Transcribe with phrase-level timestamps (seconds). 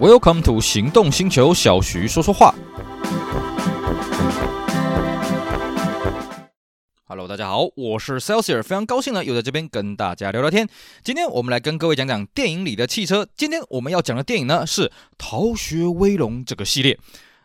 [0.00, 2.54] Welcome to 行动星球，小徐说说话。
[7.08, 10.68] Hello，大家好，我是 Celsius，非常高兴呢，又在这边跟大家聊聊天。
[11.02, 13.26] 今天我们来跟各位讲讲电影里的汽车。
[13.36, 14.82] 今天我们要讲的电影呢是
[15.18, 16.96] 《逃学威龙》这个系列。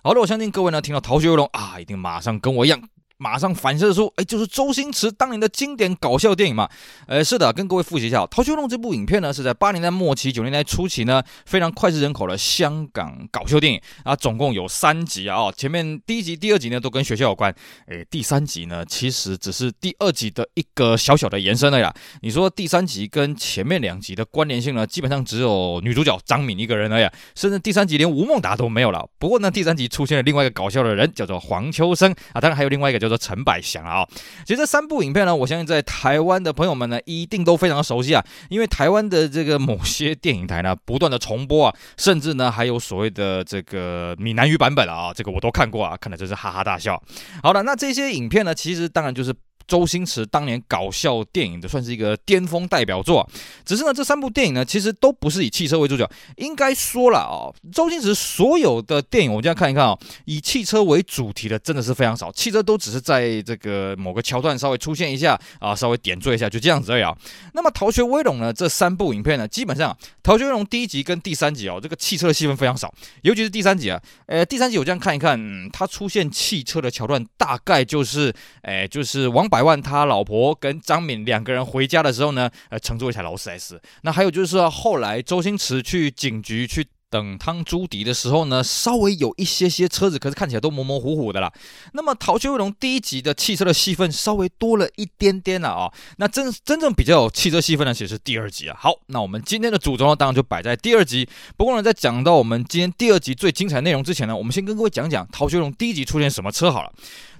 [0.03, 2.79] 好的，我相信各位呢听到《逃学威龙》啊，一定马上跟我一样。
[3.23, 6.69] 马上反射出，哎，就是周星驰当年的经典搞笑电影嘛。
[7.07, 14.13] 呃，是的，跟各位复习一下，《逃学威龙》这部影片呢，是在八年代末期、九年代初期呢，非常脍炙人口的香港搞笑电影啊。
[14.13, 17.55] 总共有三集啊，前面第一集、第二集呢都跟学校有关，
[17.87, 21.93] 哎，第三集呢其实只是第二集的一个小小的延伸了呀。
[22.21, 29.07] 你说第三集跟前面两集的关联性呢，基本上只有女主角张敏一个人了呀，甚至第三集连吴孟达都没有了。
[29.17, 33.12] 不过呢，第三集出现了另外一个搞笑的人，叫做黄秋生啊，当然还有另外一个叫做。
[33.17, 34.07] 陈百祥啊，
[34.45, 47.01] 其实这三部影片呢，我相信在台湾的朋友们呢，一定都非常熟悉啊，因为台湾的这个某些电影台呢，不断的重播啊，甚至呢还有所谓的这个闽南语版本啊，这个我都看过啊，看的真是哈哈大笑。
[47.41, 49.33] 好了，那这些影片呢，其实当然就是。
[49.67, 53.27] 周星驰当年搞笑电影的算是一个巅峰代表作，
[53.65, 56.09] 只是呢，这三部电影呢，其实都不是以汽车为主角。
[56.37, 67.15] 应该说了啊，周星驰所有的电影，我这样看一看啊，以汽车为主题的真的是非常少，汽车都只是在这个某个桥段稍微出现一下啊，稍微点缀一下，就这样子而已啊。
[67.53, 79.47] 那么《逃学威龙》呢，这三部影片呢，基本上《逃学威龙》第一集跟第三集哦，这个汽车的戏份非常少，尤其是第三集啊，呃，第三集我这样看一看，它出现汽车的桥段大概就是，哎，就是王。
[79.53, 83.79] 百万他老婆跟张敏两个人回家的时候呢，呃，乘坐一台劳斯莱斯。
[84.01, 91.53] 那还有就是，后来周星驰去警局去等汤朱迪的时候呢，稍微有一些些车子，可是看起来都模模糊糊的啦。
[91.91, 95.93] 那么《逃学威龙》第一集的汽车的戏份稍微多了一点点了啊。
[96.17, 98.75] 那真真正比较有汽车戏份呢，其实是第二集啊。
[98.79, 101.29] 好，那我们今天的主轴呢，当然就摆在第二集。
[101.55, 106.91] 不过呢，在讲到我们今天第二集最精彩内容之前呢，我们先跟各位讲讲《逃学威龙》第一集出现什么车好了。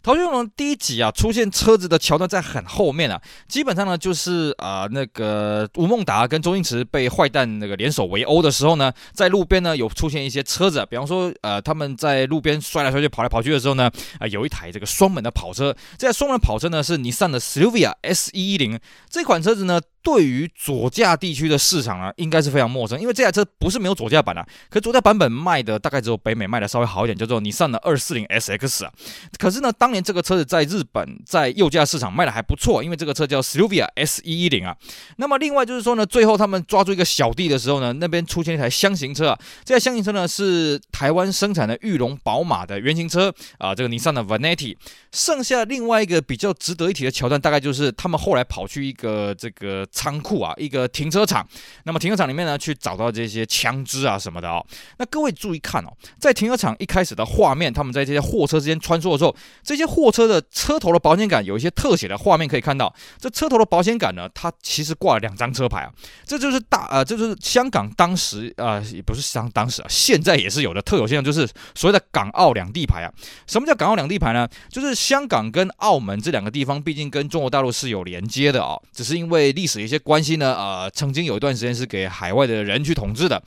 [0.03, 18.77] 逃学威龙第一集啊，出现车子的桥段在很后面啊，基本上呢就是啊、那个吴孟达跟周星驰被坏蛋那个联手围殴的时候呢，在路边呢有出现一些车子，比方说呃他们在路边摔来摔去跑来跑去的时候呢，啊、有一台这个双门的跑车，这台双门跑车呢是尼桑的 Silvia S 一一零
[19.09, 19.79] 这款车子呢。
[20.03, 28.91] 对于左驾地区的市场呢，应该是非常陌生，因为这台车不是没有左驾版啊，可左驾版本卖的大概只有北美卖的稍微好一点，叫做尼桑的二四零 SX 啊。
[29.39, 34.75] 可是呢，当年这个车子在日本在右驾市场卖的还不错，因为这个车叫 Silvia S 一一零啊。
[35.15, 44.75] 那么另外就是说呢，最后他们抓住一个小弟的时候呢，那边出现一台厢型车啊，这台厢型车呢是台湾生产的裕隆宝马的原型车啊，这个尼桑的 Vanetti。
[45.13, 49.87] 剩下另外一个比较值得一提的桥段，大概就是他们后来跑去一个这个。
[49.93, 51.47] 仓库啊，一个停车场。
[51.83, 54.65] 那么停车场里面呢，去找到这些枪支啊什么的哦。
[54.97, 59.33] 那各位注意看哦，在停车场一开始的画面，他们在这些货车之间穿梭的时候，
[59.63, 62.93] 这些货车的车头的保险杆有一些特写的画面可以看到。
[63.19, 65.93] 这车头的保险杆呢，它其实挂了两张车牌啊。
[66.25, 73.13] 这就是大呃，这就是香港当时啊、也不是香当时啊，现在也是有的特有现象，就是所谓的港澳两地牌啊。
[73.45, 74.47] 什么叫港澳两地牌呢？
[74.71, 79.82] 就是香港跟澳门这两个地方，毕竟跟中国大陆是有连接的啊、哦，只是因为历史。
[79.83, 83.41] 一些关系呢，呃，曾经有一段时间是给海外的人去统治的。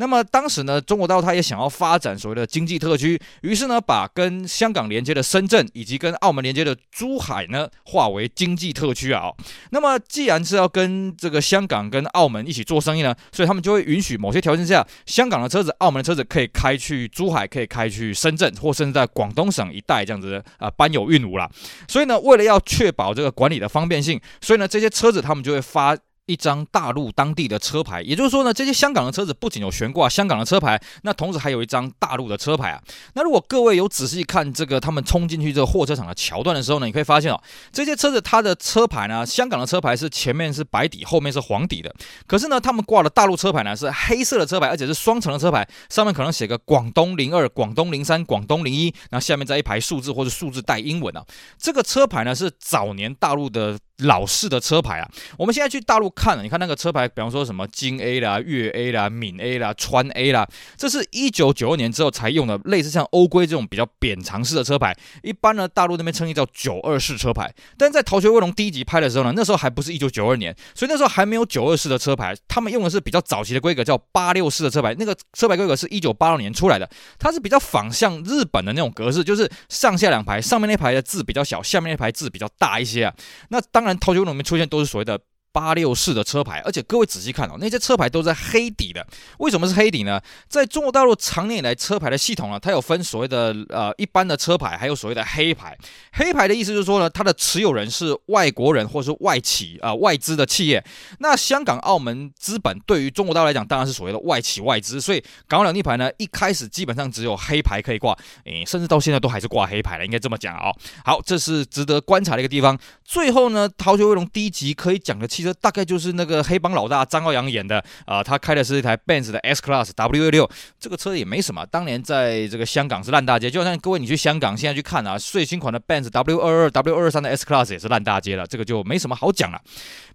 [0.00, 9.30] 那么当时呢，中国大陆他也想要发展所谓的经济特区，于是呢，把跟香港连接的深圳以及跟澳门连接的珠海呢，划为经济特区啊。
[9.72, 21.46] 那么既然是要跟这个香港跟澳门一起做生意呢，所以他们就会允许某些条件下，香港的车子、澳门的车子可以开去珠海，可以开去深圳，或甚至在广东省一带这样子啊、呃，班有运无啦。
[21.86, 25.94] 所以呢，为了要确保这个管理的方便性，所以呢，这些车子他们就会发。
[26.30, 32.80] 一张大陆当地的车牌，也就是说呢，这些香港的车子不仅有悬挂香港的车牌，那同时还有一张大陆的车牌啊。
[33.14, 37.42] 那如果各位有仔细看这个他们冲进去这个货车场的桥段的时候呢，你可以发现哦，
[37.72, 41.92] 这些车子它的车牌呢，香港的车牌是前面是白底，后面是黄底的。
[42.28, 51.24] 可是呢，他们挂的大陆车牌呢是黑色的车牌，而且是双层的车牌，上面可能写个广东零二、广东零三、广东零一，那下面再一排数字或者数字带英文啊。
[51.58, 53.78] 这个车牌呢是早年大陆的。
[54.00, 64.96] 老式的车牌啊，我们现在去大陆看了，你看那个车牌，比方说什么京 A 啦、粤 A 啦、闽 A 啦、川 A 啦，这是一九九二年之后才用的，类似像欧规这种比较扁长式的车牌。
[65.22, 67.52] 一般呢，大陆那边称一叫九二式车牌。
[67.76, 74.94] 但在《逃学威龙》第一集拍的时候呢，那时候还不是一九九二年，所以那时候还没有九二式的车牌，他们用的是比较早期的规格，叫八六式的车牌。
[74.98, 76.88] 那个车牌规格是一九八六年出来的，
[77.18, 83.14] 它是比较仿像日本的那种格式，就是上下两排，上面那排的字比较小，下面那排字比较大一些啊。
[83.50, 83.89] 那当然。
[83.98, 85.18] 逃学威龙里面出现都是所谓的
[85.52, 89.06] 八六式的车牌，而且各位仔细看哦，那些车牌都是黑底的。
[89.38, 90.20] 为什么是黑底呢？
[90.48, 95.76] 在中国大陆长年以来车牌的系统呢，它有分所谓的呃一般的车牌，还有所谓的黑牌。
[96.12, 100.84] 黑牌的意思就是说呢，它的持有人是外国人或是外企啊、外资的企业。
[101.18, 105.00] 那香港、澳门资本对于中国大陆来讲，当然是所谓的外企外资。
[105.00, 110.76] 所以港澳两地牌呢，一开始基本上只有黑牌可以挂，诶，甚至到现在都还是挂黑牌了，应该这么讲啊、哦。
[111.04, 112.78] 好，这是值得观察的一个地方。
[113.04, 120.48] 最后呢，逃学威龙第一集可以讲的汽车大概就是那个黑帮老大张耀扬演的啊、他开的是一台 Benz 的 S Class W6，
[120.78, 129.60] 这个车也没什么，当年在这个香港是烂大街，就像各位你去香港现在去看啊，最新款的 Benz W 二二、W 二三的 S Class 也是烂大街了，这个就没什么好讲了。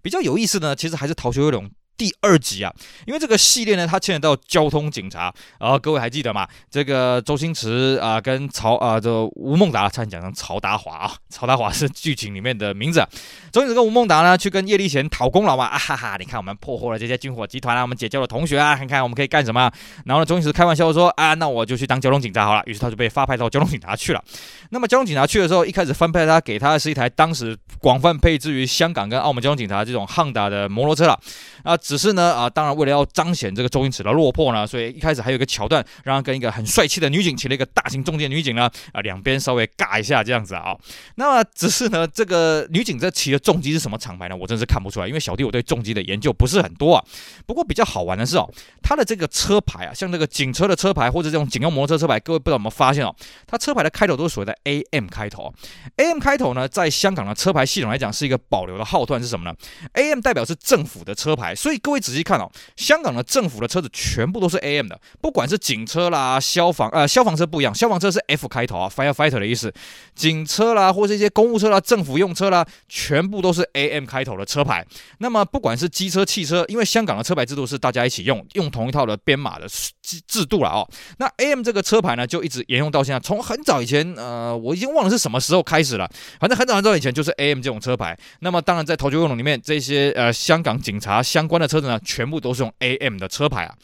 [0.02, 1.70] 比较有意思的呢，其实还是逃学威龙。
[1.98, 2.74] 第二集啊，
[3.06, 6.48] 因为这个系列呢，它牵扯到交通警察，然后各位还记得吗？
[6.70, 13.06] 这个周星驰啊，跟曹啊，这、吴孟达差点讲成曹达华啊，曹达华是剧情里面的名字。
[13.52, 19.72] 周星驰跟吴孟达呢，去跟叶立贤讨功劳嘛，啊哈哈，你看我们破获了这些军火集团啊，我们解救了同学啊，看看我们可以干什么？
[20.06, 24.24] 然后呢，周星驰开玩笑说啊，那我就去当交通警察好了，于是他就被发派到交通警察去了。
[24.72, 31.20] 那么交通警察去的时候，一开始分配他给他的是一台当时广泛配置于香港跟澳门交通警察这种汉达的摩托车了
[31.66, 31.76] 啊。
[31.76, 40.74] 只是呢，啊，当然为了要彰显这个周星驰的落魄呢，所以一开始还有一个桥段，让他跟一个很帅气的女警骑了一个大型重机女警呢，啊，两边稍微尬一下这样子啊。
[41.16, 44.36] 那么只是呢，这个女警这骑的重机是什么厂牌呢？
[44.36, 47.04] 我真是看不出来，因为小弟我对重机的研究不是很多啊。
[47.46, 48.50] 不过比较好玩的是哦，
[48.84, 53.16] 它的这个车牌啊，像这个警车的车牌或者这种警用摩托车车牌，各位不知道有没有发现哦，
[53.48, 55.54] 它车牌的开头都是所谓的 AM 开头
[55.98, 59.56] ，AM 开头呢，在香港的车牌系统来讲是一个保留的号段是什么呢
[59.94, 62.52] ？AM 代表是政府的车牌，所以各位仔细看哦。
[62.76, 69.74] 香港的政府的车子全部都是 AM 的，不管是警车啦、消防呃消防车不一样，消防车是 F 开头啊，Firefighter 的意思。
[70.14, 74.86] 警车啦，或是一些公务车啦、政府用车啦，全部都是 AM 开头的车牌。
[75.20, 79.68] 那么不管是机车、汽车，因为香港的车牌制度是大家一起用，用同一套的编码的
[80.02, 80.88] 制制度了哦。
[81.18, 83.20] 那 AM 这个车牌呢，就一直沿用到现在。
[83.20, 86.10] 从很早以前，呃，我已经忘了是什么时候开始了，
[86.40, 88.18] 反正很早很早以前就是 AM 这种车牌。
[88.40, 93.76] 那么当然在逃学威龙里面，这些呃香港警察香相关的车子呢，全部都是用 AM 的车牌啊。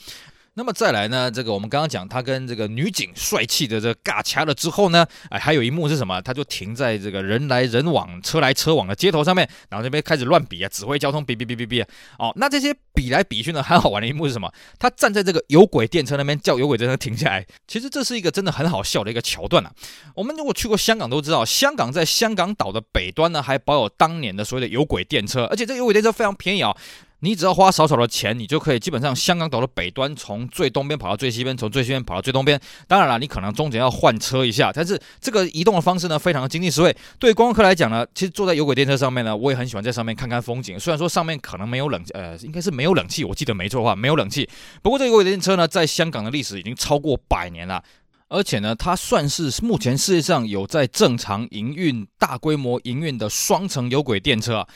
[0.56, 6.20] 那么再来呢，这个我们刚刚讲他跟这个女警帅气的这尬掐了之后呢，哎，还有一幕是什么？
[6.24, 11.82] 他就停在这个人来人往、车来车往的街头上面，然后这边开始乱比啊，指挥交通，比比比比比。
[12.18, 14.52] 哦，那这些比来比去呢，很好玩的一幕是什么？
[14.78, 17.46] 他站在这个有轨电车那边叫有轨电车停下来。
[17.68, 19.72] 其实这是一个真的很好笑的一个桥段啊。
[20.16, 26.76] 我们如果去过香港都知道，香港在香港岛的北端呢，还保有当年的所谓的有轨电车，而且这有轨电车非常便宜啊。
[27.22, 32.60] 你只要花少少的钱，你就可以基本上香港岛的北端，从最东边跑到最西边，从最西边跑到最东边。
[32.88, 36.96] 当然了，你可能中间要换车一下，但是这个移动的方式呢，非常的经济实惠。
[37.20, 40.80] 对观光客来讲呢，其实坐在有轨电车上面呢，我也很喜欢在上面看看风景。
[40.80, 44.50] 虽然说上面可能没有冷，呃，应该是没有冷气，我记得没错的话，没有冷气。
[44.82, 47.84] 不过这个有轨电车呢，在香港的历史已经超过百年了。
[48.32, 54.68] 而且呢，它算是目前世界上有在正常营运、大规模营运的双层有轨电车啊。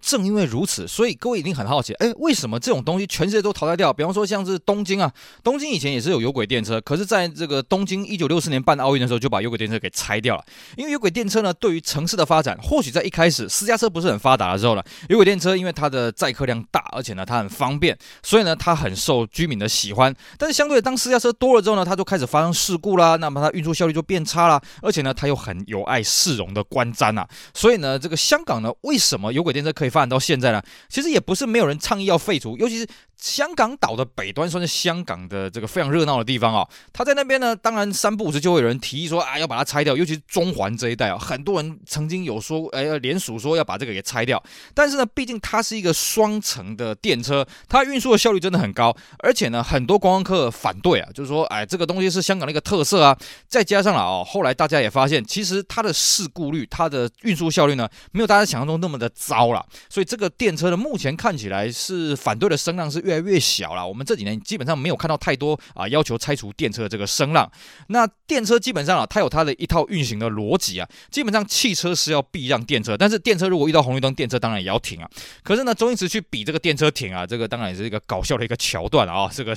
[0.00, 3.92] 正因为如此，所以各位一定很好奇，诶，为什么这种东西全世界都淘汰掉？
[3.92, 5.12] 比方说像是东京啊，
[5.44, 10.44] 东京以前也是有有轨电车，可是在这个东京一九六四年办奥运的时候，就把有轨电车给拆掉了。
[10.78, 20.14] 因为有轨电车呢，对于城市的发展，或许在一开始私家车不是很发达的时候呢，有轨电车因为它的载客量大，而且呢它很方便，所以呢它很受居民的喜欢。
[20.38, 27.28] 但是相对，当私家车多了之后呢，它就开始发生事故了啦，那么它运输效率就变差啦，而且呢它又很有碍市容的观瞻啊。
[27.52, 30.62] 所以呢，这个香港呢，为什么有轨电车可以发展到现在呢？
[30.88, 32.86] 其实也不是没有人倡议要废除，尤其是
[33.22, 36.68] 香港岛的北端，算是香港的这个非常热闹的地方、哦。
[36.92, 39.96] 他在那边呢，当然三不五时就会有人提议说啊，要把它拆掉。
[39.96, 44.42] 尤其是中环这一带啊，很多人曾经有说，哎，要联署说要把这个给拆掉。
[44.74, 53.16] 但是呢，毕竟它是一个双层的电车，它运输的效率真的很高，而且呢，很多观光客反对啊，就是说，哎，这个东西是香港的一个特色啊。
[53.46, 59.64] 再加上了哦，后来大家也发现，其实它的事故率、它的运输效率呢，没有大家想象中那么的糟了。
[59.88, 63.86] 所以这个电车呢，目前看起来是反对的声浪是越越来越小了。
[63.86, 67.50] 我们这几年基本上没有看到太多啊要求拆除电车的这个声浪。
[67.88, 70.88] 那电车基本上啊，它有它的一套运行的逻辑啊。
[71.10, 75.08] 基本上汽车是要避让电车，但是电车如果遇到红绿灯，电车当然也要停啊。
[75.42, 79.30] 可是呢，周星驰去比这个电车停啊，这个当然也是一个搞笑的一个桥段啊。
[79.32, 79.54] 这个。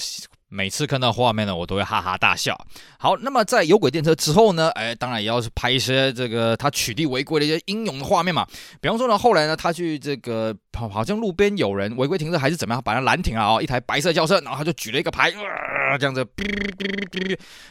[0.56, 2.58] 每次看到画面呢，我都会哈哈大笑。
[2.98, 8.48] 好，那么在有轨电车之后呢，哎，当然也要是拍一些这个他取缔违规的一些英勇的画面嘛。
[8.80, 15.34] 比方说呢，后来呢，他去这个好好像路边有人违规停车还是怎么样，把他拦停了啊，一台白色轿车，然后他就举了一个牌。
[15.86, 16.26] 啊这样子，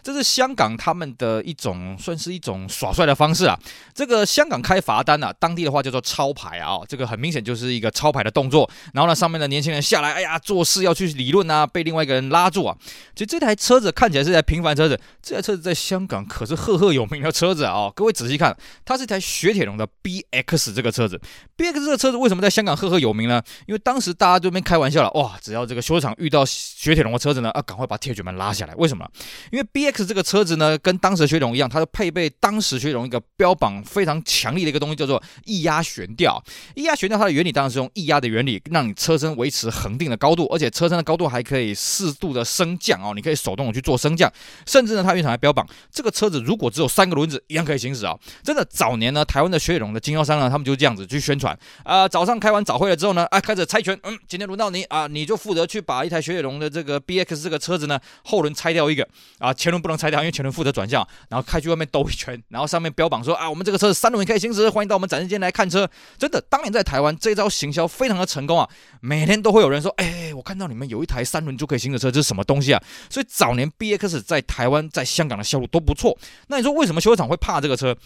[0.03, 3.59] 这是香港他们的一种，算是一种耍帅的方式啊。
[3.93, 8.69] 这个香港开罚单啊，当地的话叫做抄牌啊，这个很明显就是一个抄牌的动作。
[8.93, 12.77] 然后呢，上面的年轻人下来，哎呀，做事要去理论啊，被另外一个人拉住啊。
[13.15, 17.91] 其实这台车子看起来是台平凡车子，这台车子在香港可是赫赫有名的车子啊。
[17.95, 21.21] 各位仔细看，它是一台雪铁龙的 BX 这个车子。
[21.57, 23.43] BX 这个车子为什么在香港赫赫有名呢？
[23.67, 28.75] 因为当时大家这边开玩笑了，哇，只要这个修车厂遇到雪铁龙的车子呢，啊，赶快把铁卷门拉下来。
[28.77, 29.09] 为什么？
[29.51, 36.43] 因为 BX 这个车子呢，跟当时雪铁龙一样，它是配备当时雪铁龙一个标榜非常强力的一个东西，叫做液压悬吊。
[36.75, 44.31] 液压悬吊它的原理当然是用液压的原理，让你车身维持恒定的高度，而且车身的高度还可以适度的升降哦，你可以手动的去做升降。
[44.67, 48.17] 甚至呢，它原厂还标榜这个车子如果只有三个轮子，一样可以行驶啊。
[48.43, 57.94] 真的，早年呢，台湾的雪铁龙的经销商呢，他们就这样子去宣传啊、早上开完早会了之后呢，啊，开始猜拳，嗯，今天轮到你啊，你就负责去把一台雪铁龙的这个 BX 这个车子呢，
[58.25, 59.07] 后轮拆掉一个
[59.39, 65.89] 啊，前轮不能拆掉，因为前轮负责转向，然后开去外面兜一圈，然后上面标榜说啊，我们这个车三轮也可以行驶，欢迎到我们展示间来看车。
[66.19, 68.69] 真的，当年在台湾这招行销非常的成功啊，
[69.01, 72.83] 每天都会有人说，哎，我看到你们有一台三轮就可以行驶车，这是什么东西啊？
[73.11, 76.17] 所以早年 BX 在台湾、在香港的销路都不错。
[76.49, 77.97] 那你说为什么修车厂会怕这个车？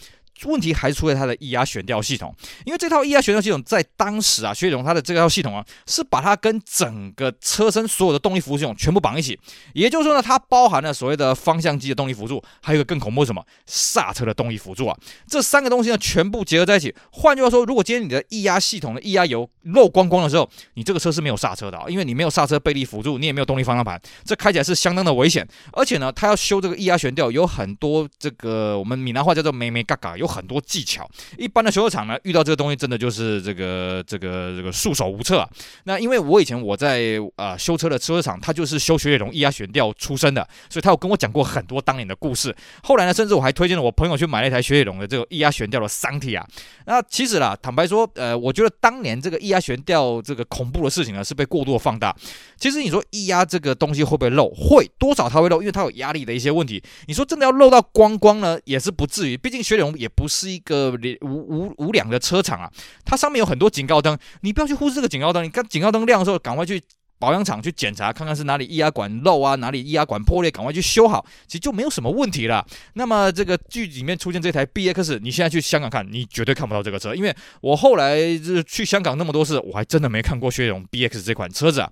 [0.45, 2.33] 问题还是出在它的液压悬吊系统，
[2.65, 9.39] 因为这套液压悬吊系统在当时啊，雪铁龙它的这套系统啊，是把它跟整个车身所有的动力辅助系统全部绑一起，
[9.73, 16.93] 也就是说呢，它包含了所谓的方向机的动力辅助，还有一个更恐怖什么刹车的动力辅助啊，这三个东西呢全部结合在一起。
[17.11, 25.47] 换句话说，如果今天你的液压系统的液压油漏光光的时候，你这个车是没有刹车的啊，因为你没有刹车背力辅助，你也没有动力方向盘，这开起来是相当的危险。
[25.73, 31.09] 而且呢，它要修这个液压悬吊，有很多这个我们闽南话叫做眉眉角角，有很多技巧。
[31.37, 35.49] 一般的修车厂呢，遇到这个东西真的就是这个这个这个束手无策啊。
[35.85, 42.55] 那因为我以前我在啊、呃、修车的修车厂，他就是修雪铁龙液压悬吊出身的，所以他有跟我讲过很多当年的故事。
[42.83, 46.45] 后来呢，甚至我还推荐了我朋友去买了一台雪铁龙的这个液压悬吊的桑体啊。
[46.85, 52.15] 那其实啦，坦白说，呃，我觉得当年这个液压悬吊这个恐怖的事情呢，是被过度放大。
[52.57, 54.49] 其实你说液压这个东西会不会漏？
[54.49, 56.81] 会，多少它会漏，因为它有压力的一些问题。
[57.07, 59.37] 你说真的要漏到光光呢，也是不至于。
[59.37, 62.69] 毕竟雪铁龙也不是一个无无无良的车厂啊，
[63.05, 65.41] 它上面有很多警告灯，你不要去忽视这个警告灯。
[65.41, 66.83] 你看警告灯亮的时候，赶快去
[67.17, 72.65] 保养厂去检查，看看是哪里液压管漏啊，哪里液压管破裂，赶快去修好，其实就没有什么问题了。
[72.95, 81.89] 那么这个剧里面出现这台 BX，你现在去香港看，你绝对看不到这个车，因为我后来是去香港那么多次，我还真的没看过雪铁龙 BX 这款车子啊。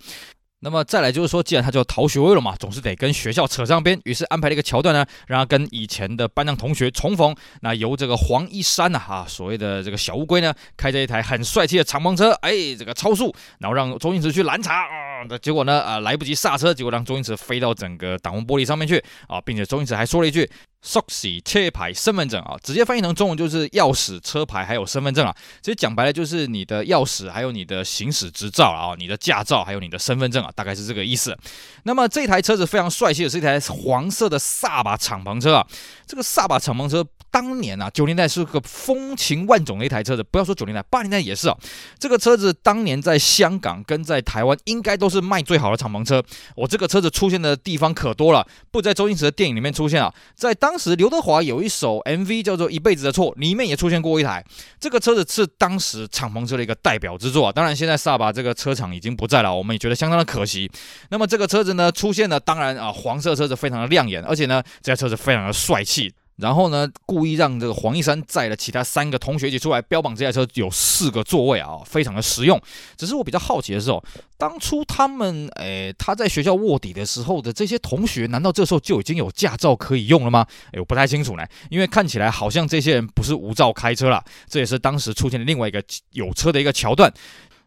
[0.60, 7.36] 那么再来就是说，既然他就要逃学威了嘛，总是得跟学校扯上边，于是安排了一个桥段呢，让他跟以前的班上同学重逢。
[7.62, 20.50] 那由这个黄一山呐，哈，所谓的这个小乌龟呢，开着一台很帅气的敞篷车，哎，这个超速，然后让周星驰去拦查啊，结果呢，啊，来不及刹车，结果让周星驰飞到整个挡风玻璃上面去啊，并且周星驰还说了一句。
[20.84, 25.36] 钥匙、车牌、身份证啊，直接翻译成中文就是钥匙、车牌还有身份证啊。
[25.62, 31.38] 其实讲白了就是你的钥匙，还有你的行驶执照啊，你的驾照，还有你的身份证啊，大概是这个意思。
[31.84, 35.68] 那么这台车子非常帅气的是一台黄色的萨巴敞篷车啊，
[36.06, 37.06] 这个萨巴敞篷车。
[37.30, 41.58] 当年啊，九零代是个风情万种的一台车子，不要说九零代，八零代也是啊。
[42.00, 46.22] 这个车子当年在香港跟在台湾应该都都是卖最好的敞篷车。
[46.54, 54.44] 我这个车子出现的地方可多了，不在周星驰的电影里面出现啊，在当时刘德华有一首 MV 叫做《一辈子的错》，里面也出现过一台。
[54.82, 57.52] 这个车子是当时敞篷车的一个代表之作啊。
[57.54, 60.70] 当然，现在萨巴这个车厂已经不在了，我们也觉得相当的可惜。
[61.10, 66.14] 那么这个车子呢，出现了，当然啊，黄色车子非常的亮眼，而且呢，这台车子非常的帅气。
[66.38, 72.62] 然后呢，故意让这个黄一山载了其他三个同学一起出来，标榜这台车有四个座位啊，非常的实用。
[72.96, 74.03] 只是我比较好奇的是哦，
[74.38, 80.46] 当初他们诶他在学校卧底的时候的这些同学，难道这时候就已经有驾照可以用了吗？
[80.74, 87.12] 诶，我不太清楚呢，因为看起来好像这些人不是无照开车啦，这也是当时出现的另外一个有车的一个桥段。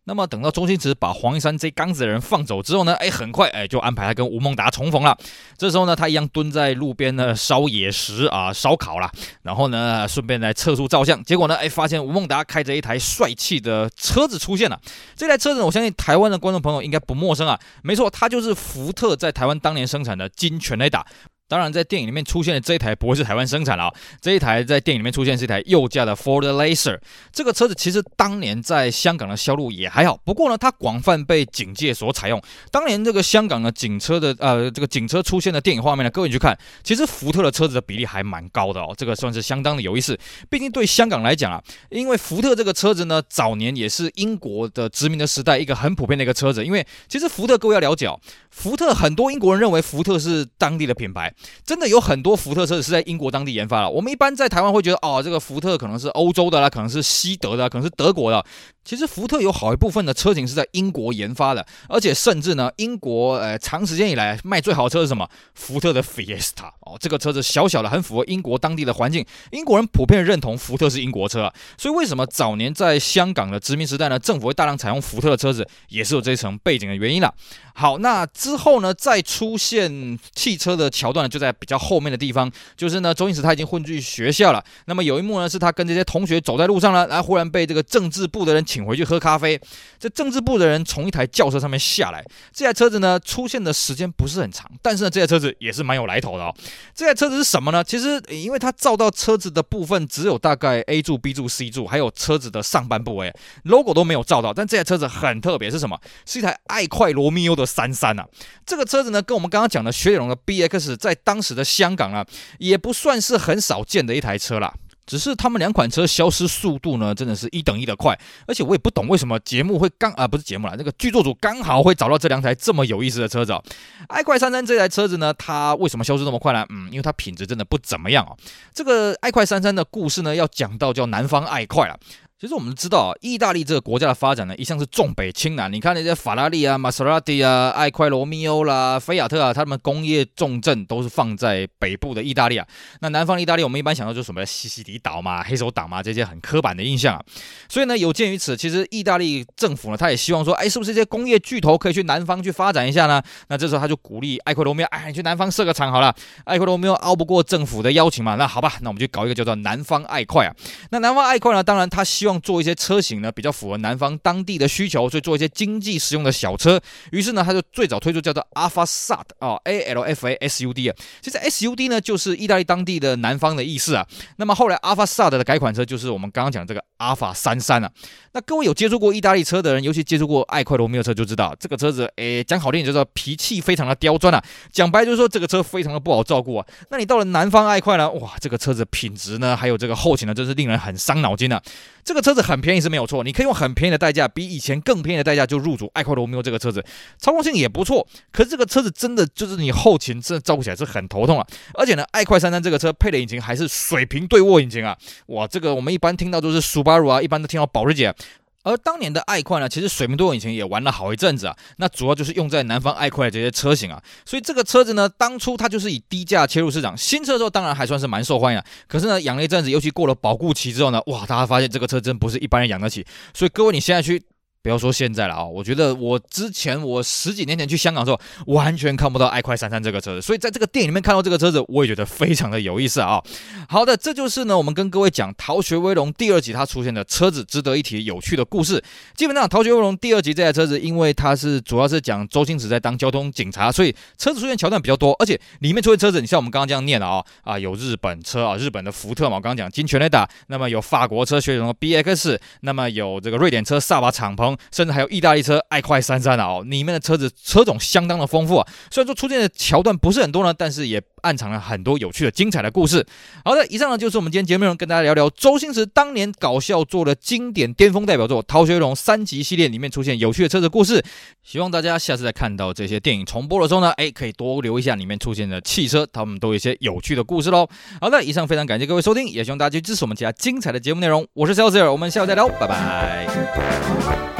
[0.04, 5.16] 那么等到周星驰把黄一山这缸子的人放走之后呢，哎，很快哎就安排他跟吴孟达重逢了。
[5.56, 9.10] 这时候呢，他一样蹲在路边呢烧野食啊，烧烤了，
[9.42, 11.22] 然后呢顺便来测速照相。
[11.22, 14.80] 结果呢，哎，发现吴孟达开着一台帅气的车子出现了。
[15.14, 17.60] 这台车子，我相信台湾的观众朋友应该不陌生啊。
[17.82, 21.06] 没错，它就是福特在台湾当年生产的金全雷打。
[21.50, 26.96] 当然，在电影里面出现的这一台不会是台湾生产了啊，这一台在电影里面出现是一台右驾的 Ford Laser。
[27.32, 32.40] 这个车子其实当年在香港的销路也还好，不过呢，它广泛被警界所采用。
[32.70, 40.16] 当年这个香港的警车的呃这个警车出现的电影画面呢，各位你去看，其实福特的车子的比例还蛮高的哦，这个算是相当的有意思。
[40.48, 46.64] 毕竟对香港来讲啊，因为福特这个车子呢，早年也是英国的殖民的时代一个很普遍的一个车子。
[46.64, 48.16] 因为其实福特各位要了解哦，
[48.52, 51.34] 福特很多英国人认为福特是当地的品牌。
[51.64, 53.90] 真的有很多福特车子是在英国当地研发的。
[53.90, 58.44] 我们一般在台湾会觉得，哦，这个福特可能是欧洲的啦，可能是西德的，可能是德国的。
[58.82, 65.28] 其实福特有好一部分的车型是在英国研发的，而且甚至呢，英国呃长时间以来卖最好的车是什么？
[65.54, 69.24] 福特的 Fiesta 哦，这个车子小小的，很符合英国当地的环境。
[69.52, 77.32] 英国人普遍认同福特是英国车，所以为什么早年在香港的殖民时代呢，政府会大量采用福特的车子，也是有这一层背景的原因啦。
[77.74, 84.62] 好，那之后呢，再出现汽车的桥段呢，就在比较后面的地方，就是呢，周星驰他已经混进学校了。
[84.86, 89.60] 那么有一幕呢，是他跟这些同学走在路上呢，然后忽然被这个政治部的人请回去喝咖啡。
[89.98, 96.54] 这政治部的人从一台轿车上面下来，这台车子呢出现的时间不是很长，但是呢这台车子也是蛮有来头的哦。
[96.94, 97.82] 这台车子是什么呢？
[97.84, 103.32] 其实因为它照到车子的部分只有大概 A 柱、B 柱、C 柱，还有车子的上半部位
[103.64, 104.52] ，logo 都没有照到。
[104.52, 105.98] 但这台车子很特别，是什么？
[106.26, 108.26] 是一台爱快罗密欧的三三啊。
[108.66, 112.26] 这个车子呢跟我们刚刚讲的雪铁龙的 BX 在当时的香港啊
[112.58, 114.74] 也不算是很少见的一台车啦。
[115.06, 123.60] 只是他们两款车消失速度呢，真的是一等一的快，而且我也不懂为什么节目会刚啊不是节目啦，那个剧作组刚好会找到这两台这么有意思的车子哦。
[124.06, 126.64] 爱快三三这台车子呢，它为什么消失这么快呢？
[126.68, 128.36] 嗯，因为它品质真的不怎么样哦。
[128.72, 131.98] 这个爱快三三的故事呢，要讲到叫南方爱快了。
[132.40, 135.70] 其实我们知道啊，意大利这个国家的发展呢，一向是重北轻南。
[135.70, 142.66] 你看那些法拉利啊、玛莎拉蒂啊、爱快罗密欧啦、菲亚特啊，他们工业重镇都是放在北部的意大利啊。
[143.00, 147.22] 那南方意大利，我们一般想到就是什么西西里岛嘛、黑手党嘛这些很刻板的印象啊。
[147.68, 153.22] 所以呢，有鉴于此，其实意大利政府呢，他也希望说，哎，是不是这些工业巨头可以去南方去发展一下呢？
[153.48, 156.14] 那这时候他就鼓励爱快罗密欧，哎，你去南方设个厂好了。
[156.44, 160.54] 爱快罗密欧拗不过政府的邀请嘛，那好吧，那我们就搞一个叫做南方爱快啊。
[160.90, 163.20] 那南方爱快呢，当然他希望做一些车型。
[163.20, 166.80] 呢比较符合南方当地的需求，所以做一些经济实用的小车。
[167.12, 170.96] 于是呢，他就最早推出叫做 Alfa Sud 啊，A L F A S U D 啊。
[171.20, 174.06] 其实 S U D 呢就是意大利当地的南方的意思啊。
[174.36, 177.90] 那么后来 Alfa Sud 的改款车就是我们刚刚讲这个 Alfa 三三啊。
[178.32, 186.66] 那各位有接触过意大利车的人，尤其接触过爱快罗密欧车，就知道这个车子，诶，讲好听点就是脾气非常的刁钻啊，讲白就是说这个车非常的不好照顾啊。
[186.90, 191.60] 那你到了南方爱快呢，哇，这个车子品质呢，还有这个后勤呢，真是令人很伤脑筋啊。
[192.02, 196.84] 这个车子很便宜是没有错，你可以用很便宜的代价，比以前更便宜的代价就入主爱快罗密欧这个车子，
[197.18, 198.06] 操控性也不错。
[198.32, 201.46] 可是这个车子真的就是你后勤真的照顾起来是很头痛啊。
[201.74, 208.14] 而且呢，爱快三三这个车配的引擎还是水平对卧引擎啊，哇，这个我们一般听到都是 Subaru 啊，一般都听到保时捷。
[208.62, 211.56] 而当年的爱快呢，其实水平对卧引擎也玩了好一阵子啊。
[211.78, 214.02] 那主要就是用在南方爱快的这些车型啊。
[214.24, 218.64] 所以这个车子呢，当初它就是以低价切入市场，新车的时候当然还算是蛮受欢迎的。
[218.86, 223.06] 可是呢，养了一阵子，尤其过了保固期之后呢，哇，大家发现这个车真不是一般人养得起。
[223.32, 224.22] 所以各位，你现在去。
[224.62, 233.22] 不要说现在了啊，我觉得我之前我十几年前去香港的时候，完全看不到爱快三三这个车子，所以在这个电影里面看到这个车子，我也觉得非常的有意思啊。
[233.68, 238.82] 好的，这就是呢我们跟各位讲《逃学威龙》第二集它出现的车子值得一提有趣的故事。
[239.16, 255.30] 基本上《逃学威龙》第二集这台车子，因为它是主要是讲周星驰在当交通警察，所以车子出现桥段比较多，而且里面出现车子，你像我们刚刚这样念的啊啊，有日本车啊，日本的福特嘛，我刚刚讲金泉雷达，那么有法国车雪铁龙 BX，那么有这个瑞典车萨瓦敞篷，甚至还有意大。
[255.30, 258.66] 利车爱快三三啊，哦，里面的车子车种相当的丰富啊。
[258.90, 263.06] 虽然说出现的桥段不是很多呢，但是也暗藏了很多有趣的、精彩的故事。
[263.44, 271.00] 好的，以上呢就是我们今天节目内容，跟大家聊聊周星驰当年搞笑做的经典巅峰代表作《逃学威龙》三集系列里面出现有趣的车子故事。
[271.44, 277.68] 希望大家下次再看到这些电影重播的时候呢，哎，可以多留一下里面出现的汽车，他们都有一些有趣的故事喽。
[278.00, 281.24] 好的，以上非常感谢各位收听，也希望大家去支持我们其他精彩的节目内容。
[281.34, 284.39] 我是 Celsius，我们下次再聊，拜拜。